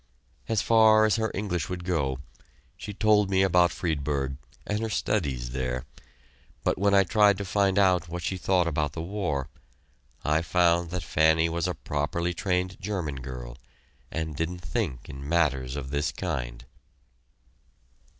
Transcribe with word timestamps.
As 0.49 0.63
far 0.63 1.05
as 1.05 1.17
her 1.17 1.29
English 1.35 1.69
would 1.69 1.83
go, 1.83 2.17
she 2.75 2.91
told 2.91 3.29
me 3.29 3.43
about 3.43 3.69
Friedberg 3.71 4.35
and 4.65 4.79
her 4.79 4.89
studies 4.89 5.51
there, 5.51 5.85
but 6.63 6.79
when 6.79 6.95
I 6.95 7.03
tried 7.03 7.37
to 7.37 7.45
find 7.45 7.77
out 7.77 8.09
what 8.09 8.23
she 8.23 8.35
thought 8.39 8.65
about 8.65 8.93
the 8.93 9.01
war, 9.03 9.47
I 10.25 10.41
found 10.41 10.89
that 10.89 11.03
Fanny 11.03 11.49
was 11.49 11.67
a 11.67 11.75
properly 11.75 12.33
trained 12.33 12.81
German 12.81 13.17
girl, 13.17 13.59
and 14.09 14.35
didn't 14.35 14.61
think 14.61 15.07
in 15.07 15.29
matters 15.29 15.75
of 15.75 15.91
this 15.91 16.11
kind. 16.11 16.65